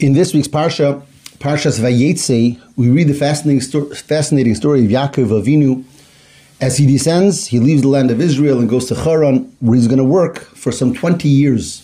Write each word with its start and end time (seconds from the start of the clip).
In 0.00 0.12
this 0.12 0.32
week's 0.32 0.46
Parsha, 0.46 1.02
Parshas 1.40 1.80
Vayeitzei, 1.80 2.60
we 2.76 2.88
read 2.88 3.08
the 3.08 3.14
fascinating, 3.14 3.60
sto- 3.60 3.92
fascinating 3.94 4.54
story 4.54 4.84
of 4.84 4.90
Yaakov 4.92 5.42
Avinu. 5.42 5.82
As 6.60 6.76
he 6.76 6.86
descends, 6.86 7.48
he 7.48 7.58
leaves 7.58 7.82
the 7.82 7.88
land 7.88 8.12
of 8.12 8.20
Israel 8.20 8.60
and 8.60 8.68
goes 8.68 8.86
to 8.86 8.94
Haran, 8.94 9.52
where 9.58 9.74
he's 9.74 9.88
going 9.88 9.98
to 9.98 10.04
work 10.04 10.38
for 10.38 10.70
some 10.70 10.94
20 10.94 11.28
years 11.28 11.80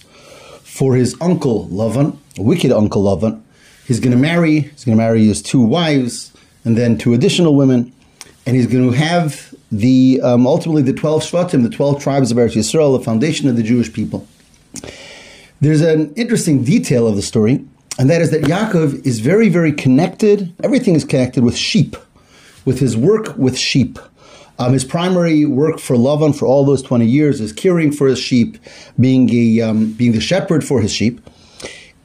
for 0.62 0.95
his 0.95 1.16
uncle 1.21 1.66
Lavan, 1.71 2.16
a 2.38 2.42
wicked 2.42 2.71
uncle 2.71 3.03
Lavan. 3.03 3.42
He's 3.84 3.98
going 3.98 4.12
to 4.12 4.16
marry, 4.16 4.60
he's 4.60 4.84
going 4.84 4.96
to 4.96 5.02
marry 5.02 5.24
his 5.24 5.42
two 5.42 5.60
wives, 5.60 6.32
and 6.64 6.78
then 6.78 6.96
two 6.96 7.14
additional 7.14 7.56
women, 7.56 7.92
and 8.46 8.54
he's 8.54 8.68
going 8.68 8.92
to 8.92 8.96
have 8.96 9.52
the 9.72 10.20
um, 10.22 10.46
ultimately 10.46 10.82
the 10.82 10.92
12 10.92 11.24
Shvatim, 11.24 11.64
the 11.64 11.68
12 11.68 12.00
tribes 12.00 12.30
of 12.30 12.36
Eretz 12.36 12.54
Yisrael, 12.54 12.96
the 12.96 13.04
foundation 13.04 13.48
of 13.48 13.56
the 13.56 13.64
Jewish 13.64 13.92
people. 13.92 14.24
There's 15.60 15.80
an 15.80 16.14
interesting 16.14 16.62
detail 16.62 17.08
of 17.08 17.16
the 17.16 17.22
story 17.22 17.64
and 17.98 18.11
that 18.11 18.20
is 18.20 18.30
that 18.30 18.42
Yaakov 18.42 19.06
is 19.06 19.20
very, 19.20 19.48
very 19.48 19.73
connected. 19.73 20.52
Everything 20.62 20.95
is 20.95 21.05
connected 21.05 21.45
with 21.45 21.56
sheep, 21.56 21.96
with 22.64 22.80
his 22.80 22.96
work 22.96 23.36
with 23.36 23.56
sheep. 23.56 23.98
Um, 24.59 24.73
his 24.73 24.84
primary 24.84 25.45
work 25.45 25.78
for 25.78 25.96
Lavan 25.96 26.36
for 26.36 26.46
all 26.46 26.64
those 26.64 26.83
20 26.83 27.06
years 27.06 27.41
is 27.41 27.52
caring 27.52 27.91
for 27.92 28.06
his 28.06 28.19
sheep, 28.19 28.59
being, 28.98 29.28
a, 29.33 29.60
um, 29.60 29.92
being 29.92 30.12
the 30.12 30.20
shepherd 30.20 30.64
for 30.64 30.80
his 30.80 30.92
sheep. 30.92 31.20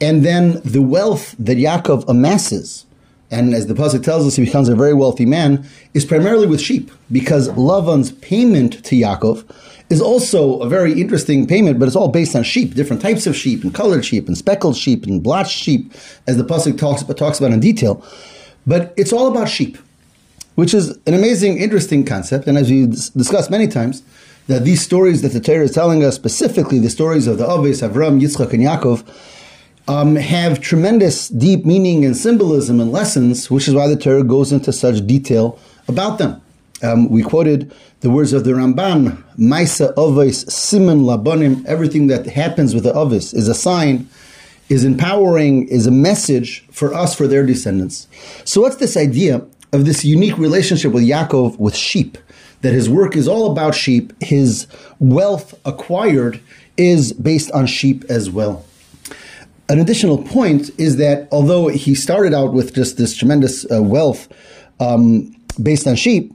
And 0.01 0.23
then 0.23 0.61
the 0.63 0.81
wealth 0.81 1.35
that 1.37 1.57
Yaakov 1.57 2.05
amasses, 2.07 2.85
and 3.31 3.53
as 3.53 3.67
the 3.67 3.73
Pasuk 3.73 4.03
tells 4.03 4.25
us, 4.25 4.35
he 4.35 4.45
becomes 4.45 4.69
a 4.69 4.75
very 4.75 4.93
wealthy 4.93 5.25
man, 5.25 5.67
is 5.93 6.05
primarily 6.05 6.47
with 6.47 6.61
sheep, 6.61 6.91
because 7.11 7.49
Lavan's 7.49 8.11
payment 8.13 8.83
to 8.85 8.95
Yaakov 8.95 9.45
is 9.89 10.01
also 10.01 10.59
a 10.61 10.69
very 10.69 10.99
interesting 10.99 11.47
payment, 11.47 11.79
but 11.79 11.87
it's 11.87 11.95
all 11.95 12.09
based 12.09 12.35
on 12.35 12.43
sheep, 12.43 12.75
different 12.75 13.01
types 13.01 13.27
of 13.27 13.35
sheep, 13.35 13.63
and 13.63 13.73
colored 13.73 14.05
sheep, 14.05 14.27
and 14.27 14.37
speckled 14.37 14.77
sheep, 14.77 15.05
and 15.05 15.23
blotched 15.23 15.57
sheep, 15.57 15.93
as 16.27 16.37
the 16.37 16.43
pasuk 16.43 16.77
talks 16.77 17.03
talks 17.15 17.39
about 17.39 17.51
in 17.51 17.59
detail. 17.59 18.03
But 18.67 18.93
it's 18.97 19.13
all 19.13 19.27
about 19.27 19.49
sheep, 19.49 19.77
which 20.55 20.73
is 20.73 20.97
an 21.07 21.13
amazing, 21.13 21.57
interesting 21.57 22.05
concept. 22.05 22.47
And 22.47 22.57
as 22.57 22.69
we 22.69 22.85
discussed 22.85 23.49
many 23.49 23.67
times, 23.67 24.03
that 24.47 24.63
these 24.63 24.81
stories 24.81 25.21
that 25.21 25.29
the 25.29 25.39
Torah 25.39 25.63
is 25.63 25.71
telling 25.71 26.03
us, 26.03 26.15
specifically 26.15 26.79
the 26.79 26.89
stories 26.89 27.27
of 27.27 27.37
the 27.37 27.45
Aves, 27.45 27.81
Avram, 27.81 28.19
Yitzchak, 28.19 28.53
and 28.53 28.63
Yaakov, 28.63 29.03
um, 29.89 30.15
have 30.15 30.61
tremendous 30.61 31.29
deep 31.29 31.65
meaning 31.65 32.05
and 32.05 32.15
symbolism 32.15 32.79
and 32.79 32.91
lessons, 32.91 33.49
which 33.49 33.67
is 33.67 33.73
why 33.73 33.87
the 33.87 33.95
Torah 33.95 34.23
goes 34.23 34.51
into 34.51 34.71
such 34.71 35.05
detail 35.07 35.57
about 35.87 36.19
them. 36.19 36.39
Um, 36.83 37.09
we 37.09 37.23
quoted 37.23 37.73
the 38.01 38.11
words 38.11 38.31
of 38.31 38.43
the 38.43 38.51
Ramban, 38.51 39.21
Maisa 39.37 39.91
Ovis 39.97 40.43
Simon 40.43 40.99
Labonim, 41.01 41.65
everything 41.65 42.05
that 42.05 42.27
happens 42.27 42.75
with 42.75 42.83
the 42.83 42.93
Ovis 42.93 43.33
is 43.33 43.47
a 43.47 43.55
sign, 43.55 44.07
is 44.69 44.85
empowering, 44.85 45.67
is 45.69 45.87
a 45.87 45.91
message 45.91 46.63
for 46.69 46.93
us, 46.93 47.15
for 47.15 47.27
their 47.27 47.43
descendants. 47.43 48.07
So 48.45 48.61
what's 48.61 48.75
this 48.75 48.95
idea 48.95 49.43
of 49.73 49.85
this 49.85 50.05
unique 50.05 50.37
relationship 50.37 50.91
with 50.91 51.03
Yaakov 51.03 51.57
with 51.57 51.75
sheep? 51.75 52.19
That 52.61 52.73
his 52.73 52.89
work 52.89 53.15
is 53.15 53.27
all 53.27 53.51
about 53.51 53.73
sheep, 53.73 54.13
his 54.21 54.67
wealth 54.99 55.59
acquired 55.65 56.41
is 56.77 57.11
based 57.11 57.51
on 57.53 57.65
sheep 57.65 58.03
as 58.07 58.29
well. 58.29 58.65
An 59.69 59.79
additional 59.79 60.17
point 60.17 60.71
is 60.79 60.97
that 60.97 61.27
although 61.31 61.67
he 61.67 61.93
started 61.93 62.33
out 62.33 62.53
with 62.53 62.73
just 62.73 62.97
this 62.97 63.15
tremendous 63.15 63.69
uh, 63.71 63.81
wealth 63.83 64.27
um, 64.79 65.35
based 65.61 65.85
on 65.85 65.95
sheep, 65.95 66.33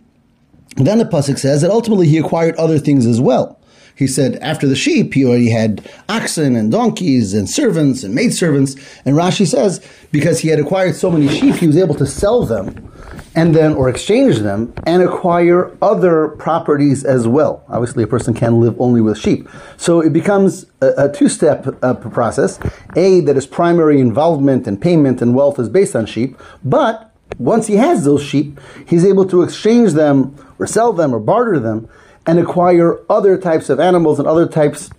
then 0.77 0.98
the 0.98 1.04
pasuk 1.04 1.38
says 1.38 1.60
that 1.62 1.70
ultimately 1.70 2.06
he 2.06 2.16
acquired 2.16 2.55
other 2.56 2.78
things 2.78 3.06
as 3.06 3.20
well. 3.20 3.58
He 3.96 4.06
said 4.06 4.36
after 4.36 4.66
the 4.66 4.77
sheep, 4.77 5.14
he 5.14 5.24
already 5.24 5.50
had 5.50 5.88
oxen 6.08 6.55
and 6.56 6.70
donkeys 6.70 7.34
and 7.34 7.50
servants 7.50 8.02
and 8.05 8.14
maidservants. 8.14 8.74
And 9.05 9.16
Rashi 9.16 9.46
says 9.46 9.84
because 10.12 10.40
he 10.40 10.48
had 10.48 10.60
acquired 10.60 10.94
so 10.94 11.10
many 11.10 11.28
sheep, 11.28 11.56
he 11.56 11.66
was 11.66 11.77
able 11.77 11.94
to 11.96 12.06
sell 12.06 12.44
them 12.44 12.92
and 13.34 13.54
then 13.54 13.72
or 13.74 13.88
exchange 13.88 14.38
them 14.38 14.72
and 14.86 15.02
acquire 15.02 15.77
other 15.82 16.28
properties 16.28 17.05
as 17.05 17.27
well. 17.27 17.64
Obviously, 17.68 18.05
a 18.05 18.06
person 18.06 18.34
can't 18.34 18.55
live 18.55 18.80
only 18.80 19.00
with 19.00 19.18
sheep, 19.18 19.48
so 19.77 20.00
it 20.00 20.12
becomes 20.12 20.67
a, 20.80 21.08
a 21.08 21.12
two-step 21.12 21.78
uh, 21.83 21.95
process. 21.95 22.61
A 22.96 23.20
that 23.20 23.36
his 23.36 23.46
primary 23.46 24.00
involvement 24.00 24.67
and 24.67 24.80
payment 24.80 25.20
and 25.20 25.34
wealth 25.34 25.58
is 25.58 25.68
based 25.68 25.96
on 25.96 26.06
sheep, 26.06 26.39
but 26.64 27.12
once 27.39 27.67
he 27.67 27.77
has 27.77 28.05
those 28.05 28.22
sheep, 28.22 28.61
he's 28.86 29.05
able 29.05 29.27
to 29.27 29.42
exchange 29.42 29.92
them 29.92 30.36
or 30.58 30.66
sell 30.66 30.92
them 30.92 31.14
or 31.14 31.18
barter 31.18 31.58
them 31.58 31.89
and 32.27 32.39
acquire 32.39 33.01
other 33.11 33.36
types 33.36 33.68
of 33.68 33.80
animals 33.80 34.18
and 34.18 34.28
other 34.28 34.46
types, 34.46 34.90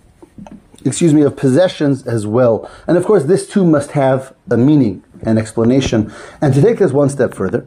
excuse 0.84 1.14
me, 1.14 1.22
of 1.22 1.36
possessions 1.36 2.06
as 2.06 2.26
well. 2.26 2.70
And 2.86 2.96
of 2.96 3.04
course, 3.04 3.24
this 3.24 3.48
too 3.48 3.64
must 3.64 3.92
have 3.92 4.34
a 4.50 4.56
meaning 4.56 5.02
and 5.22 5.38
explanation. 5.38 6.12
And 6.40 6.54
to 6.54 6.60
take 6.60 6.78
this 6.78 6.92
one 6.92 7.08
step 7.08 7.34
further, 7.34 7.66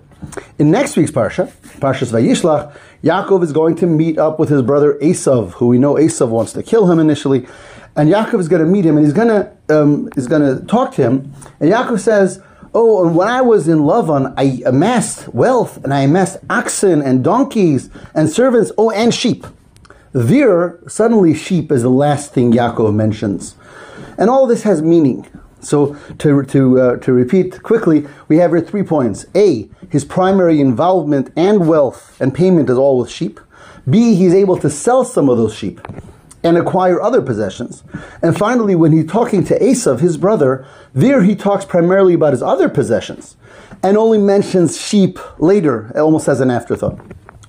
in 0.58 0.70
next 0.72 0.97
week's 0.97 1.12
parsha, 1.12 1.52
Parshas 1.80 2.12
Vayishlach, 2.12 2.75
Yaakov 3.03 3.44
is 3.44 3.53
going 3.53 3.75
to 3.78 3.88
meet 3.88 4.18
up 4.18 4.40
with 4.40 4.50
his 4.50 4.62
brother 4.62 4.98
Esav, 5.02 5.52
who 5.53 5.68
we 5.68 5.80
know 5.80 5.96
Esav 5.96 6.30
wants 6.30 6.53
to 6.53 6.64
kill 6.64 6.92
him 6.92 7.00
initially, 7.00 7.48
and 7.96 8.09
Yaakov 8.09 8.40
is 8.40 8.48
going 8.48 8.64
to 8.64 8.68
meet 8.68 8.86
him, 8.86 8.98
and 8.98 9.06
he's 9.06 9.14
going 9.14 9.28
to 9.28 9.52
um, 9.69 10.09
is 10.16 10.28
going 10.28 10.42
to 10.42 10.66
talk 10.66 10.94
to 10.96 11.02
him. 11.02 11.34
And 11.59 11.72
Yaakov 11.72 12.00
says, 12.00 12.42
Oh, 12.74 13.06
and 13.06 13.16
when 13.16 13.28
I 13.28 13.42
was 13.42 13.68
in 13.68 13.80
Lavan, 13.80 14.34
I 14.38 14.62
amassed 14.66 15.28
wealth 15.34 15.84
and 15.84 15.92
I 15.92 16.02
amassed 16.02 16.38
oxen 16.52 17.02
and 17.02 17.24
donkeys 17.24 17.90
and 18.14 18.30
servants, 18.30 18.72
oh, 18.78 18.92
and 18.92 19.14
sheep. 19.14 19.46
There, 20.12 20.80
suddenly 20.88 21.36
sheep 21.36 21.72
is 21.72 21.84
the 21.84 21.90
last 21.90 22.34
thing 22.34 22.52
Yaakov 22.52 22.96
mentions. 22.96 23.56
And 24.18 24.30
all 24.30 24.47
this 24.47 24.64
has 24.64 24.81
meaning. 24.81 25.28
So, 25.62 25.96
to, 26.20 26.44
to, 26.44 26.80
uh, 26.80 26.97
to 26.97 27.14
repeat 27.14 27.62
quickly, 27.64 28.08
we 28.28 28.38
have 28.38 28.52
here 28.52 28.62
three 28.62 28.84
points. 28.84 29.25
A, 29.36 29.69
his 29.90 30.06
primary 30.06 30.59
involvement 30.59 31.31
and 31.36 31.68
wealth 31.68 32.19
and 32.19 32.34
payment 32.34 32.69
is 32.69 32.78
all 32.78 32.98
with 32.98 33.12
sheep. 33.12 33.40
B, 33.90 34.16
he's 34.16 34.34
able 34.34 34.58
to 34.58 34.69
sell 34.69 35.03
some 35.03 35.30
of 35.30 35.38
those 35.38 35.53
sheep 35.53 35.81
and 36.44 36.58
acquire 36.58 37.02
other 37.02 37.22
possessions. 37.22 37.84
And 38.22 38.38
finally, 38.38 38.74
when 38.74 38.94
he's 38.94 39.08
talking 39.08 39.44
to 39.46 39.59
Esav, 39.59 40.00
his 40.00 40.18
brother, 40.18 40.66
there 40.94 41.24
he 41.24 41.36
talks 41.36 41.66
primarily 41.66 42.14
about 42.14 42.34
his 42.34 42.42
other 42.42 42.69
possessions 42.69 43.36
and 43.84 43.98
only 43.98 44.18
mentions 44.18 44.80
sheep 44.80 45.19
later, 45.40 45.92
almost 45.96 46.28
as 46.28 46.40
an 46.40 46.50
afterthought. 46.50 47.00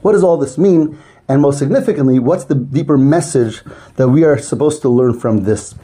What 0.03 0.12
does 0.12 0.25
all 0.25 0.37
this 0.37 0.59
mean? 0.59 0.99
And 1.30 1.42
most 1.42 1.60
significantly, 1.60 2.18
what's 2.18 2.46
the 2.46 2.56
deeper 2.56 2.98
message 2.98 3.62
that 3.94 4.08
we 4.08 4.24
are 4.24 4.36
supposed 4.36 4.82
to 4.82 4.88
learn 4.88 5.16
from 5.16 5.44
this? 5.44 5.76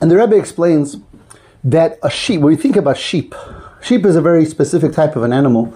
And 0.00 0.10
the 0.10 0.16
Rebbe 0.16 0.34
explains 0.34 0.96
that 1.62 2.00
a 2.02 2.10
sheep, 2.10 2.40
when 2.40 2.48
we 2.48 2.56
think 2.56 2.74
about 2.74 2.96
sheep, 2.96 3.32
sheep 3.80 4.04
is 4.04 4.16
a 4.16 4.20
very 4.20 4.44
specific 4.44 4.92
type 4.92 5.14
of 5.14 5.22
an 5.22 5.32
animal, 5.32 5.72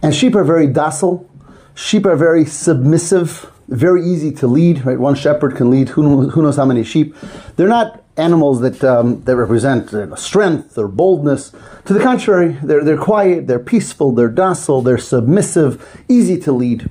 and 0.00 0.14
sheep 0.14 0.34
are 0.34 0.42
very 0.42 0.66
docile, 0.66 1.28
sheep 1.74 2.06
are 2.06 2.16
very 2.16 2.46
submissive, 2.46 3.52
very 3.68 4.02
easy 4.02 4.32
to 4.32 4.46
lead, 4.46 4.86
right? 4.86 4.98
One 4.98 5.14
shepherd 5.14 5.54
can 5.56 5.70
lead 5.70 5.90
who 5.90 6.02
knows, 6.02 6.32
who 6.32 6.40
knows 6.40 6.56
how 6.56 6.64
many 6.64 6.84
sheep. 6.84 7.14
They're 7.56 7.68
not 7.68 8.02
animals 8.16 8.62
that, 8.62 8.82
um, 8.82 9.22
that 9.24 9.36
represent 9.36 9.90
strength 10.18 10.78
or 10.78 10.88
boldness. 10.88 11.52
To 11.84 11.92
the 11.92 12.00
contrary, 12.00 12.56
they're, 12.62 12.82
they're 12.82 12.96
quiet, 12.96 13.46
they're 13.46 13.58
peaceful, 13.58 14.12
they're 14.12 14.30
docile, 14.30 14.80
they're 14.80 14.96
submissive, 14.96 16.02
easy 16.08 16.38
to 16.40 16.52
lead. 16.52 16.88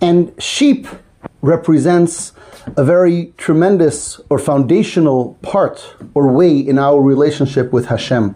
And 0.00 0.34
sheep 0.42 0.86
represents 1.42 2.32
a 2.76 2.84
very 2.84 3.32
tremendous 3.36 4.20
or 4.30 4.38
foundational 4.38 5.34
part 5.42 5.94
or 6.14 6.32
way 6.32 6.58
in 6.58 6.78
our 6.78 7.00
relationship 7.00 7.72
with 7.72 7.86
Hashem. 7.86 8.34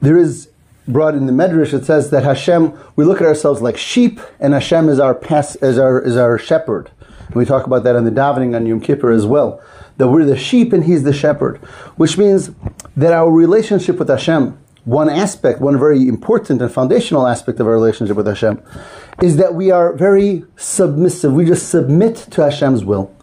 There 0.00 0.16
is 0.16 0.50
brought 0.88 1.14
in 1.14 1.26
the 1.26 1.32
Medrash, 1.32 1.72
it 1.72 1.84
says 1.84 2.10
that 2.10 2.24
Hashem, 2.24 2.72
we 2.96 3.04
look 3.04 3.20
at 3.20 3.26
ourselves 3.26 3.60
like 3.60 3.76
sheep, 3.76 4.20
and 4.38 4.54
Hashem 4.54 4.88
is 4.88 4.98
our 4.98 5.14
pass, 5.14 5.56
is 5.56 5.78
our 5.78 6.00
is 6.00 6.16
our 6.16 6.38
shepherd. 6.38 6.90
And 7.26 7.36
we 7.36 7.44
talk 7.44 7.66
about 7.66 7.84
that 7.84 7.96
in 7.96 8.04
the 8.04 8.10
davening 8.10 8.56
on 8.56 8.66
Yom 8.66 8.80
Kippur 8.80 9.10
as 9.10 9.26
well. 9.26 9.62
That 9.98 10.08
we're 10.08 10.24
the 10.24 10.36
sheep 10.36 10.72
and 10.72 10.84
He's 10.84 11.04
the 11.04 11.12
shepherd, 11.12 11.58
which 11.96 12.18
means 12.18 12.50
that 12.96 13.12
our 13.12 13.30
relationship 13.30 13.98
with 13.98 14.08
Hashem, 14.08 14.58
one 14.84 15.10
aspect, 15.10 15.60
one 15.60 15.78
very 15.78 16.08
important 16.08 16.62
and 16.62 16.72
foundational 16.72 17.26
aspect 17.26 17.60
of 17.60 17.66
our 17.66 17.72
relationship 17.72 18.16
with 18.16 18.26
Hashem, 18.26 18.62
is 19.22 19.36
that 19.36 19.54
we 19.54 19.70
are 19.70 19.92
very 19.92 20.44
submissive. 20.56 21.32
We 21.32 21.44
just 21.44 21.68
submit 21.68 22.16
to 22.30 22.42
Hashem's 22.42 22.84
will. 22.84 23.14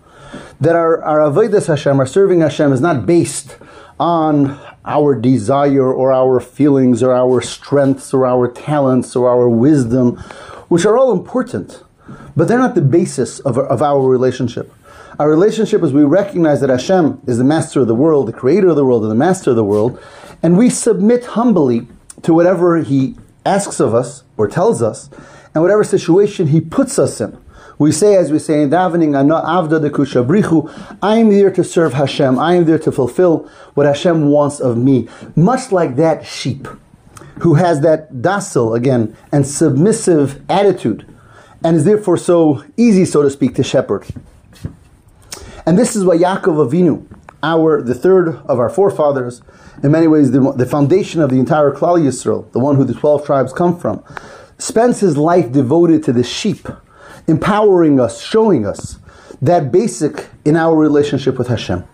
That 0.59 0.75
our, 0.75 1.03
our 1.03 1.19
avodas 1.19 1.67
Hashem, 1.67 1.99
our 1.99 2.05
serving 2.05 2.41
Hashem, 2.41 2.71
is 2.71 2.81
not 2.81 3.05
based 3.05 3.57
on 3.99 4.59
our 4.85 5.15
desire 5.15 5.91
or 5.91 6.11
our 6.13 6.39
feelings 6.39 7.01
or 7.01 7.13
our 7.13 7.41
strengths 7.41 8.13
or 8.13 8.25
our 8.25 8.47
talents 8.47 9.15
or 9.15 9.29
our 9.29 9.49
wisdom, 9.49 10.17
which 10.69 10.85
are 10.85 10.97
all 10.97 11.11
important, 11.11 11.83
but 12.35 12.47
they're 12.47 12.59
not 12.59 12.75
the 12.75 12.81
basis 12.81 13.39
of, 13.39 13.57
of 13.57 13.81
our 13.81 14.07
relationship. 14.07 14.71
Our 15.19 15.29
relationship 15.29 15.81
is 15.81 15.93
we 15.93 16.03
recognize 16.03 16.61
that 16.61 16.69
Hashem 16.69 17.21
is 17.25 17.39
the 17.39 17.43
master 17.43 17.81
of 17.81 17.87
the 17.87 17.95
world, 17.95 18.27
the 18.27 18.33
creator 18.33 18.67
of 18.67 18.75
the 18.75 18.85
world, 18.85 19.01
and 19.01 19.11
the 19.11 19.15
master 19.15 19.49
of 19.49 19.55
the 19.55 19.63
world, 19.63 19.99
and 20.41 20.57
we 20.57 20.69
submit 20.69 21.25
humbly 21.25 21.87
to 22.23 22.33
whatever 22.33 22.77
He 22.77 23.15
asks 23.45 23.79
of 23.79 23.93
us 23.93 24.23
or 24.37 24.47
tells 24.47 24.81
us, 24.81 25.09
and 25.53 25.63
whatever 25.63 25.83
situation 25.83 26.47
He 26.47 26.61
puts 26.61 26.99
us 26.99 27.19
in. 27.21 27.37
We 27.79 27.91
say, 27.91 28.15
as 28.15 28.31
we 28.31 28.39
say 28.39 28.63
in 28.63 28.71
davening, 28.71 29.11
Avda 29.11 29.79
de 29.79 29.89
Kushabrichu, 29.89 30.97
I 31.01 31.17
am 31.17 31.29
here 31.29 31.51
to 31.51 31.63
serve 31.63 31.93
Hashem. 31.93 32.39
I 32.39 32.55
am 32.55 32.65
there 32.65 32.79
to 32.79 32.91
fulfill 32.91 33.49
what 33.75 33.85
Hashem 33.85 34.29
wants 34.29 34.59
of 34.59 34.77
me. 34.77 35.07
Much 35.35 35.71
like 35.71 35.95
that 35.97 36.25
sheep 36.25 36.67
who 37.41 37.53
has 37.53 37.81
that 37.81 38.21
docile, 38.21 38.73
again, 38.73 39.15
and 39.31 39.45
submissive 39.45 40.41
attitude, 40.49 41.05
and 41.63 41.77
is 41.77 41.85
therefore 41.85 42.17
so 42.17 42.63
easy, 42.77 43.05
so 43.05 43.21
to 43.21 43.29
speak, 43.29 43.53
to 43.55 43.63
shepherd. 43.63 44.07
And 45.67 45.77
this 45.77 45.95
is 45.95 46.03
what 46.03 46.17
Yaakov 46.17 46.69
Avinu, 46.69 47.05
our 47.43 47.81
the 47.81 47.93
third 47.93 48.29
of 48.45 48.59
our 48.59 48.69
forefathers, 48.69 49.41
in 49.83 49.91
many 49.91 50.07
ways 50.07 50.31
the, 50.31 50.51
the 50.53 50.65
foundation 50.65 51.21
of 51.21 51.29
the 51.29 51.39
entire 51.39 51.71
Klal 51.71 51.99
Yisrael, 51.99 52.51
the 52.51 52.59
one 52.59 52.75
who 52.75 52.83
the 52.83 52.93
twelve 52.93 53.25
tribes 53.25 53.53
come 53.53 53.77
from, 53.77 54.03
spends 54.57 54.99
his 54.99 55.17
life 55.17 55.51
devoted 55.51 56.03
to 56.03 56.13
the 56.13 56.23
sheep, 56.23 56.67
empowering 57.27 57.99
us, 57.99 58.21
showing 58.21 58.65
us 58.65 58.99
that 59.41 59.71
basic 59.71 60.27
in 60.45 60.55
our 60.55 60.75
relationship 60.75 61.37
with 61.37 61.47
Hashem. 61.47 61.87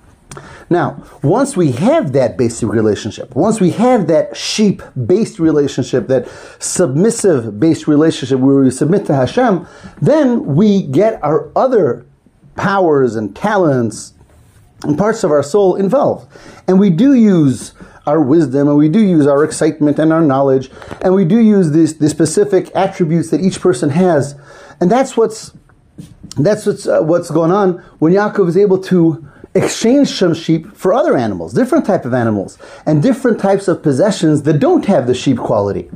Now, 0.70 1.04
once 1.22 1.58
we 1.58 1.74
have 1.74 2.14
that 2.14 2.38
basic 2.38 2.70
relationship, 2.70 3.36
once 3.36 3.60
we 3.60 3.72
have 3.72 4.08
that 4.08 4.36
sheep 4.36 4.82
based 5.06 5.38
relationship, 5.38 6.08
that 6.08 6.28
submissive 6.60 7.60
based 7.60 7.88
relationship 7.88 8.40
where 8.40 8.56
we 8.56 8.72
submit 8.72 9.06
to 9.08 9.16
Hashem, 9.16 9.68
then 10.02 10.56
we 10.56 10.84
get 10.84 11.22
our 11.22 11.52
other 11.56 12.06
powers 12.56 13.16
and 13.16 13.36
talents 13.36 14.14
parts 14.98 15.24
of 15.24 15.32
our 15.32 15.44
soul 15.44 15.76
involved. 15.76 16.32
And 16.68 16.80
we 16.80 16.90
do 16.90 17.14
use 17.14 17.74
our 18.06 18.22
wisdom 18.22 18.68
and 18.68 18.78
we 18.78 18.90
do 18.90 19.00
use 19.00 19.26
our 19.26 19.44
excitement 19.44 19.98
and 19.98 20.12
our 20.12 20.22
knowledge 20.22 20.70
and 21.02 21.16
we 21.16 21.24
do 21.24 21.40
use 21.40 21.72
these, 21.72 21.98
the 21.98 22.10
specific 22.10 22.70
attributes 22.76 23.30
that 23.30 23.42
each 23.42 23.62
person 23.62 23.90
has. 23.90 24.36
And 24.82 24.92
that's 24.92 25.16
what's 25.16 25.54
that's 26.38 26.66
what's, 26.66 26.88
uh, 26.88 27.02
what's 27.02 27.30
going 27.30 27.52
on 27.52 27.74
when 28.00 28.14
Yaakov 28.14 28.50
is 28.50 28.58
able 28.58 28.80
to 28.80 29.28
exchange 29.56 30.10
some 30.10 30.34
sheep 30.34 30.76
for 30.76 30.94
other 30.94 31.16
animals, 31.16 31.54
different 31.54 31.86
type 31.86 32.06
of 32.06 32.14
animals, 32.14 32.58
and 32.86 33.04
different 33.04 33.40
types 33.40 33.68
of 33.68 33.84
possessions 33.84 34.44
that 34.44 34.60
don't 34.60 34.86
have 34.86 35.06
the 35.06 35.14
sheep 35.14 35.38
quality. 35.38 35.90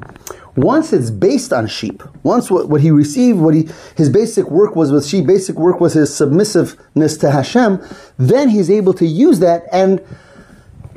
Once 0.58 0.92
it's 0.92 1.12
based 1.12 1.54
on 1.54 1.68
sheep, 1.68 2.02
once 2.24 2.50
what, 2.50 2.68
what 2.68 2.82
he 2.82 2.90
received, 2.90 3.40
what 3.40 3.54
he 3.54 3.70
his 3.96 4.10
basic 4.10 4.50
work 4.50 4.76
was 4.76 4.92
with 4.92 5.06
sheep, 5.06 5.28
basic 5.28 5.56
work 5.56 5.80
was 5.80 5.94
his 5.94 6.14
submissiveness 6.14 7.16
to 7.20 7.30
Hashem, 7.30 7.80
then 8.18 8.50
he's 8.50 8.72
able 8.72 8.94
to 8.96 9.06
use 9.06 9.38
that 9.40 9.66
and 9.72 10.04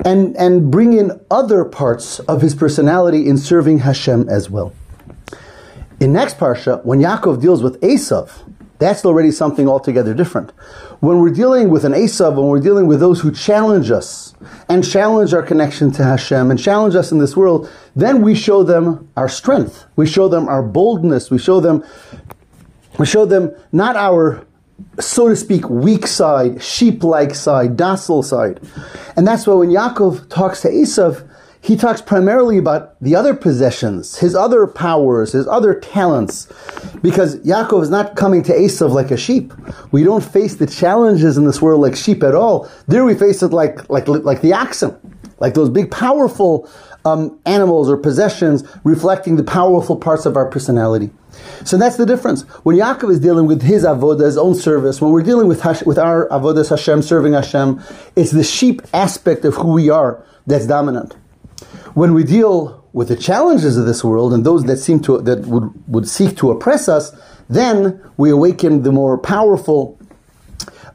and 0.03 0.35
and 0.35 0.71
bring 0.71 0.93
in 0.93 1.21
other 1.29 1.63
parts 1.63 2.19
of 2.21 2.41
his 2.41 2.55
personality 2.55 3.27
in 3.27 3.37
serving 3.37 3.79
Hashem 3.79 4.27
as 4.29 4.49
well. 4.49 4.73
In 5.99 6.11
next 6.11 6.39
parsha, 6.39 6.83
when 6.83 6.99
Yaakov 6.99 7.39
deals 7.39 7.61
with 7.61 7.79
Esav, 7.81 8.31
that's 8.79 9.05
already 9.05 9.29
something 9.29 9.69
altogether 9.69 10.15
different. 10.15 10.51
When 11.01 11.17
we're 11.17 11.31
dealing 11.31 11.71
with 11.71 11.83
an 11.83 11.93
Esav, 11.93 12.35
when 12.35 12.45
we're 12.45 12.59
dealing 12.59 12.85
with 12.85 12.99
those 12.99 13.21
who 13.21 13.31
challenge 13.31 13.89
us 13.89 14.35
and 14.69 14.87
challenge 14.87 15.33
our 15.33 15.41
connection 15.41 15.91
to 15.93 16.03
Hashem 16.03 16.51
and 16.51 16.59
challenge 16.59 16.93
us 16.93 17.11
in 17.11 17.17
this 17.17 17.35
world, 17.35 17.67
then 17.95 18.21
we 18.21 18.35
show 18.35 18.61
them 18.61 19.09
our 19.17 19.27
strength. 19.27 19.85
We 19.95 20.05
show 20.05 20.27
them 20.27 20.47
our 20.47 20.61
boldness. 20.61 21.31
We 21.31 21.39
show 21.39 21.59
them, 21.59 21.83
we 22.99 23.07
show 23.07 23.25
them 23.25 23.51
not 23.71 23.95
our, 23.95 24.45
so 24.99 25.27
to 25.27 25.35
speak, 25.35 25.67
weak 25.71 26.05
side, 26.05 26.61
sheep-like 26.61 27.33
side, 27.33 27.75
docile 27.75 28.21
side. 28.21 28.59
And 29.15 29.25
that's 29.25 29.47
why 29.47 29.55
when 29.55 29.69
Yaakov 29.69 30.29
talks 30.29 30.61
to 30.61 30.69
Esav, 30.69 31.27
he 31.63 31.77
talks 31.77 32.01
primarily 32.01 32.57
about 32.57 32.99
the 33.01 33.15
other 33.15 33.35
possessions, 33.35 34.17
his 34.17 34.35
other 34.35 34.65
powers, 34.65 35.33
his 35.33 35.47
other 35.47 35.75
talents, 35.75 36.51
because 37.03 37.37
Yaakov 37.39 37.83
is 37.83 37.89
not 37.89 38.15
coming 38.15 38.41
to 38.43 38.51
Esav 38.51 38.91
like 38.91 39.11
a 39.11 39.17
sheep. 39.17 39.53
We 39.91 40.03
don't 40.03 40.23
face 40.23 40.55
the 40.55 40.65
challenges 40.65 41.37
in 41.37 41.45
this 41.45 41.61
world 41.61 41.81
like 41.81 41.95
sheep 41.95 42.23
at 42.23 42.33
all. 42.33 42.67
There 42.87 43.05
we 43.05 43.13
face 43.13 43.43
it 43.43 43.49
like, 43.49 43.87
like, 43.89 44.07
like 44.07 44.41
the 44.41 44.53
oxen, 44.53 44.97
like 45.39 45.53
those 45.53 45.69
big, 45.69 45.91
powerful 45.91 46.67
um, 47.05 47.39
animals 47.45 47.89
or 47.89 47.97
possessions 47.97 48.63
reflecting 48.83 49.35
the 49.35 49.43
powerful 49.43 49.95
parts 49.95 50.25
of 50.25 50.35
our 50.35 50.49
personality. 50.49 51.11
So 51.63 51.77
that's 51.77 51.97
the 51.97 52.07
difference. 52.07 52.41
When 52.63 52.75
Yaakov 52.75 53.11
is 53.11 53.19
dealing 53.19 53.45
with 53.45 53.61
his 53.61 53.83
avodah, 53.83 54.25
his 54.25 54.37
own 54.37 54.55
service, 54.55 54.99
when 54.99 55.11
we're 55.11 55.23
dealing 55.23 55.47
with 55.47 55.61
Hash, 55.61 55.83
with 55.83 55.99
our 55.99 56.27
avodah 56.29 56.67
Hashem, 56.67 57.03
serving 57.03 57.33
Hashem, 57.33 57.81
it's 58.15 58.31
the 58.31 58.43
sheep 58.43 58.81
aspect 58.93 59.45
of 59.45 59.55
who 59.55 59.73
we 59.73 59.89
are 59.89 60.23
that's 60.47 60.65
dominant. 60.65 61.15
When 61.93 62.13
we 62.13 62.23
deal 62.23 62.85
with 62.93 63.09
the 63.09 63.15
challenges 63.15 63.77
of 63.77 63.85
this 63.85 64.03
world 64.03 64.33
and 64.33 64.45
those 64.45 64.63
that 64.65 64.77
seem 64.77 65.01
to 65.01 65.21
that 65.21 65.45
would, 65.45 65.71
would 65.87 66.07
seek 66.07 66.37
to 66.37 66.51
oppress 66.51 66.87
us, 66.87 67.11
then 67.49 68.01
we 68.17 68.29
awaken 68.29 68.83
the 68.83 68.91
more 68.91 69.17
powerful 69.17 69.99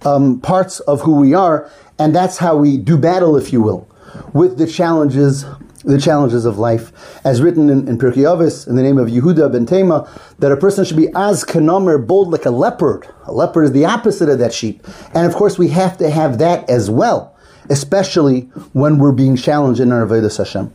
um, 0.05 0.41
parts 0.41 0.81
of 0.81 1.03
who 1.03 1.17
we 1.17 1.35
are, 1.35 1.71
and 1.99 2.15
that's 2.15 2.39
how 2.39 2.57
we 2.57 2.79
do 2.79 2.97
battle, 2.97 3.37
if 3.37 3.53
you 3.53 3.61
will, 3.61 3.89
with 4.33 4.59
the 4.59 4.67
challenges 4.67 5.45
the 5.85 6.01
challenges 6.01 6.45
of 6.45 6.59
life, 6.59 6.91
as 7.25 7.41
written 7.41 7.71
in, 7.71 7.87
in 7.87 7.97
Pirkei 7.97 8.25
Avos, 8.25 8.67
in 8.67 8.75
the 8.75 8.83
name 8.83 8.99
of 8.99 9.07
Yehuda 9.07 9.53
ben 9.53 9.67
Tema, 9.67 10.11
that 10.41 10.51
a 10.51 10.57
person 10.57 10.85
should 10.85 10.97
be 10.97 11.09
as 11.15 11.45
kanomer, 11.45 12.05
bold 12.05 12.33
like 12.33 12.45
a 12.45 12.51
leopard. 12.51 13.09
A 13.27 13.33
leopard 13.33 13.67
is 13.67 13.73
the 13.73 13.85
opposite 13.85 14.29
of 14.29 14.41
that 14.41 14.53
sheep, 14.53 14.85
and 15.15 15.27
of 15.27 15.35
course 15.37 15.59
we 15.59 15.69
have 15.69 15.97
to 15.99 16.11
have 16.11 16.39
that 16.39 16.69
as 16.69 16.91
well, 16.91 17.37
especially 17.71 18.41
when 18.73 18.99
we're 18.99 19.13
being 19.13 19.37
challenged 19.37 19.81
in 19.81 19.93
our 19.93 20.05
avodas 20.05 20.39
Hashem. 20.39 20.73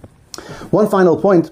One 0.71 0.89
final 0.89 1.19
point. 1.19 1.51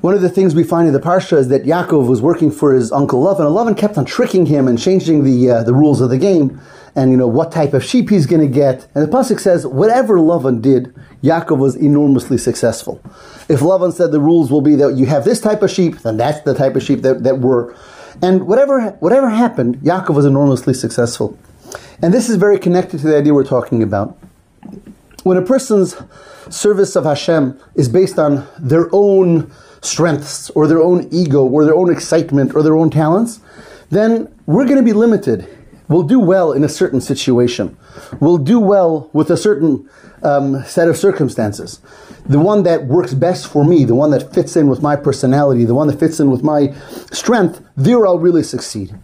One 0.00 0.14
of 0.14 0.20
the 0.20 0.28
things 0.28 0.54
we 0.54 0.62
find 0.62 0.86
in 0.86 0.94
the 0.94 1.00
parsha 1.00 1.36
is 1.38 1.48
that 1.48 1.64
Yaakov 1.64 2.06
was 2.06 2.20
working 2.22 2.50
for 2.50 2.74
his 2.74 2.92
uncle 2.92 3.24
Lavan, 3.24 3.46
and 3.46 3.56
Lavan 3.56 3.76
kept 3.76 3.98
on 3.98 4.04
tricking 4.04 4.46
him 4.46 4.68
and 4.68 4.78
changing 4.78 5.24
the 5.24 5.50
uh, 5.50 5.62
the 5.62 5.74
rules 5.74 6.00
of 6.00 6.10
the 6.10 6.18
game, 6.18 6.60
and 6.94 7.10
you 7.10 7.16
know 7.16 7.26
what 7.26 7.50
type 7.50 7.74
of 7.74 7.82
sheep 7.82 8.10
he's 8.10 8.26
going 8.26 8.40
to 8.40 8.46
get. 8.46 8.86
And 8.94 9.06
the 9.06 9.10
pasuk 9.10 9.40
says, 9.40 9.66
whatever 9.66 10.18
Lavan 10.18 10.62
did, 10.62 10.94
Yaakov 11.22 11.58
was 11.58 11.74
enormously 11.74 12.38
successful. 12.38 13.00
If 13.48 13.60
Lavan 13.60 13.92
said 13.92 14.12
the 14.12 14.20
rules 14.20 14.50
will 14.50 14.60
be 14.60 14.76
that 14.76 14.96
you 14.96 15.06
have 15.06 15.24
this 15.24 15.40
type 15.40 15.62
of 15.62 15.70
sheep, 15.70 15.98
then 16.00 16.16
that's 16.18 16.40
the 16.42 16.54
type 16.54 16.76
of 16.76 16.82
sheep 16.82 17.02
that, 17.02 17.24
that 17.24 17.40
were. 17.40 17.74
And 18.22 18.46
whatever 18.46 18.90
whatever 19.00 19.28
happened, 19.28 19.78
Yaakov 19.78 20.14
was 20.14 20.24
enormously 20.24 20.74
successful. 20.74 21.38
And 22.00 22.12
this 22.12 22.28
is 22.28 22.36
very 22.36 22.58
connected 22.58 23.00
to 23.00 23.06
the 23.06 23.16
idea 23.16 23.34
we're 23.34 23.44
talking 23.44 23.82
about. 23.82 24.16
When 25.22 25.36
a 25.36 25.42
person's 25.42 25.96
service 26.50 26.94
of 26.96 27.04
Hashem 27.04 27.58
is 27.74 27.88
based 27.88 28.18
on 28.18 28.46
their 28.58 28.88
own 28.92 29.50
strengths 29.82 30.50
or 30.50 30.66
their 30.66 30.82
own 30.82 31.08
ego 31.10 31.44
or 31.44 31.64
their 31.64 31.74
own 31.74 31.90
excitement 31.90 32.54
or 32.54 32.62
their 32.62 32.76
own 32.76 32.90
talents, 32.90 33.40
then 33.90 34.32
we're 34.46 34.64
going 34.64 34.76
to 34.76 34.82
be 34.82 34.92
limited. 34.92 35.48
We'll 35.88 36.02
do 36.02 36.18
well 36.18 36.52
in 36.52 36.64
a 36.64 36.68
certain 36.68 37.00
situation. 37.00 37.76
We'll 38.20 38.38
do 38.38 38.58
well 38.58 39.10
with 39.12 39.30
a 39.30 39.36
certain 39.36 39.88
um, 40.22 40.64
set 40.64 40.88
of 40.88 40.96
circumstances. 40.96 41.80
The 42.26 42.40
one 42.40 42.64
that 42.64 42.86
works 42.86 43.14
best 43.14 43.46
for 43.46 43.64
me, 43.64 43.84
the 43.84 43.94
one 43.94 44.10
that 44.10 44.34
fits 44.34 44.56
in 44.56 44.66
with 44.68 44.82
my 44.82 44.96
personality, 44.96 45.64
the 45.64 45.74
one 45.74 45.86
that 45.86 46.00
fits 46.00 46.18
in 46.18 46.30
with 46.30 46.42
my 46.42 46.74
strength, 47.12 47.62
there 47.76 48.04
I'll 48.06 48.18
really 48.18 48.42
succeed. 48.42 48.94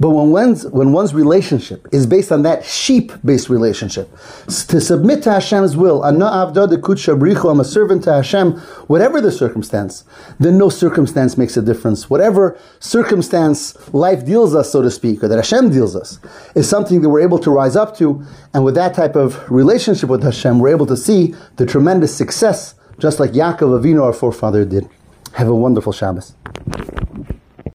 But 0.00 0.10
when 0.10 0.30
one's, 0.30 0.66
when 0.66 0.92
one's 0.92 1.12
relationship 1.12 1.86
is 1.92 2.06
based 2.06 2.32
on 2.32 2.40
that 2.42 2.64
sheep-based 2.64 3.50
relationship, 3.50 4.10
to 4.46 4.80
submit 4.80 5.22
to 5.24 5.32
Hashem's 5.32 5.76
will, 5.76 6.02
I'm 6.02 6.20
a 6.22 7.64
servant 7.64 8.04
to 8.04 8.12
Hashem, 8.14 8.52
whatever 8.86 9.20
the 9.20 9.30
circumstance, 9.30 10.04
then 10.38 10.56
no 10.56 10.70
circumstance 10.70 11.36
makes 11.36 11.58
a 11.58 11.62
difference. 11.62 12.08
Whatever 12.08 12.58
circumstance 12.78 13.76
life 13.92 14.24
deals 14.24 14.54
us, 14.54 14.72
so 14.72 14.80
to 14.80 14.90
speak, 14.90 15.22
or 15.22 15.28
that 15.28 15.36
Hashem 15.36 15.68
deals 15.68 15.94
us, 15.94 16.18
is 16.54 16.66
something 16.66 17.02
that 17.02 17.10
we're 17.10 17.20
able 17.20 17.38
to 17.38 17.50
rise 17.50 17.76
up 17.76 17.94
to, 17.98 18.24
and 18.54 18.64
with 18.64 18.76
that 18.76 18.94
type 18.94 19.16
of 19.16 19.50
relationship 19.50 20.08
with 20.08 20.22
Hashem, 20.22 20.60
we're 20.60 20.70
able 20.70 20.86
to 20.86 20.96
see 20.96 21.34
the 21.56 21.66
tremendous 21.66 22.16
success, 22.16 22.74
just 22.98 23.20
like 23.20 23.32
Yaakov 23.32 23.78
Avinu, 23.78 24.02
our 24.02 24.14
forefather, 24.14 24.64
did. 24.64 24.88
Have 25.34 25.48
a 25.48 25.54
wonderful 25.54 25.92
Shabbos. 25.92 26.34